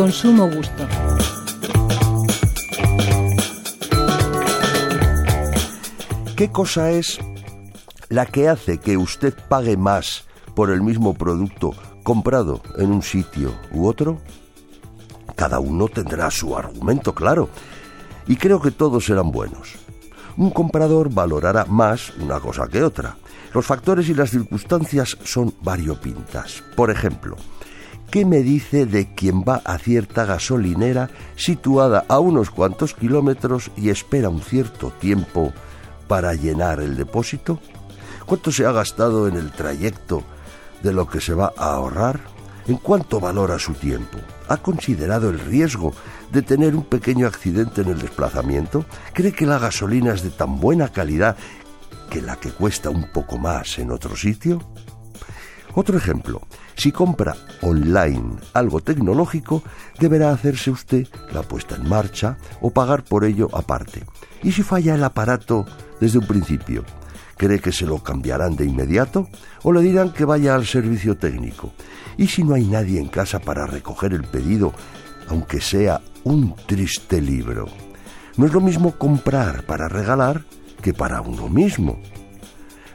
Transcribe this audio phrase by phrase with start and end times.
[0.00, 0.88] Consumo Gusto.
[6.34, 7.18] ¿Qué cosa es
[8.08, 10.24] la que hace que usted pague más
[10.54, 14.22] por el mismo producto comprado en un sitio u otro?
[15.36, 17.50] Cada uno tendrá su argumento, claro,
[18.26, 19.74] y creo que todos serán buenos.
[20.38, 23.18] Un comprador valorará más una cosa que otra.
[23.52, 26.62] Los factores y las circunstancias son variopintas.
[26.74, 27.36] Por ejemplo,
[28.10, 33.90] ¿qué me dice de quien va a cierta gasolinera situada a unos cuantos kilómetros y
[33.90, 35.52] espera un cierto tiempo
[36.08, 37.60] para llenar el depósito?
[38.26, 40.24] ¿Cuánto se ha gastado en el trayecto
[40.82, 42.20] de lo que se va a ahorrar?
[42.66, 44.18] ¿En cuánto valora su tiempo?
[44.48, 45.92] ¿Ha considerado el riesgo
[46.32, 48.84] de tener un pequeño accidente en el desplazamiento?
[49.12, 51.36] ¿Cree que la gasolina es de tan buena calidad
[52.10, 54.60] que la que cuesta un poco más en otro sitio?
[55.74, 56.42] Otro ejemplo,
[56.80, 59.62] si compra online algo tecnológico,
[59.98, 64.02] deberá hacerse usted la puesta en marcha o pagar por ello aparte.
[64.42, 65.66] ¿Y si falla el aparato
[66.00, 66.82] desde un principio?
[67.36, 69.28] ¿Cree que se lo cambiarán de inmediato
[69.62, 71.74] o le dirán que vaya al servicio técnico?
[72.16, 74.72] ¿Y si no hay nadie en casa para recoger el pedido,
[75.28, 77.66] aunque sea un triste libro?
[78.38, 80.44] No es lo mismo comprar para regalar
[80.80, 82.00] que para uno mismo.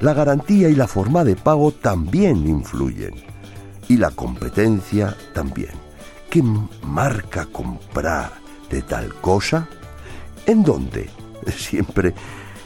[0.00, 3.33] La garantía y la forma de pago también influyen.
[3.88, 5.72] Y la competencia también.
[6.30, 6.42] ¿Qué
[6.82, 8.32] marca comprar
[8.70, 9.68] de tal cosa?
[10.46, 11.10] ¿En dónde?
[11.56, 12.14] Siempre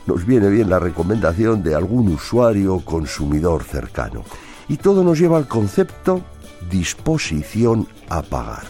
[0.06, 4.25] nos viene bien la recomendación de algún usuario o consumidor cercano.
[4.69, 6.22] Y todo nos lleva al concepto
[6.70, 8.64] disposición a pagar.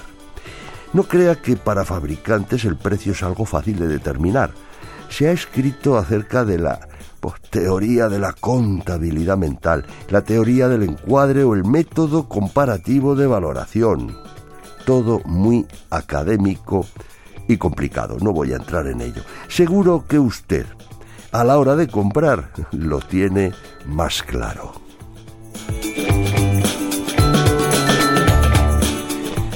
[0.92, 4.52] No crea que para fabricantes el precio es algo fácil de determinar
[5.08, 6.87] se ha escrito acerca de la
[7.20, 13.26] pues, teoría de la contabilidad mental, la teoría del encuadre o el método comparativo de
[13.26, 14.16] valoración.
[14.84, 16.86] Todo muy académico
[17.48, 19.22] y complicado, no voy a entrar en ello.
[19.48, 20.66] Seguro que usted,
[21.32, 23.52] a la hora de comprar, lo tiene
[23.86, 24.72] más claro.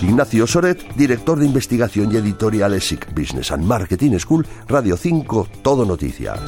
[0.03, 5.87] Ignacio Soret, director de investigación y editorial ESIC Business and Marketing School, Radio 5, Todo
[5.87, 6.41] Noticias.